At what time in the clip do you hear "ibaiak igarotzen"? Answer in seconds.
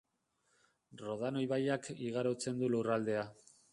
1.47-2.59